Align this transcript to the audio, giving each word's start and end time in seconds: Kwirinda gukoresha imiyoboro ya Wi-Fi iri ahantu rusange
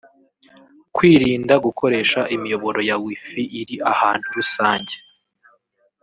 Kwirinda 0.95 1.53
gukoresha 1.65 2.19
imiyoboro 2.35 2.79
ya 2.89 2.95
Wi-Fi 3.03 3.41
iri 3.59 3.75
ahantu 3.91 4.27
rusange 4.37 4.95